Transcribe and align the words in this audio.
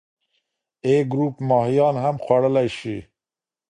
A 0.91 0.93
ګروپ 1.11 1.35
ماهیان 1.49 1.95
هم 2.03 2.15
خوړلی 2.23 2.67
شي. 2.77 2.97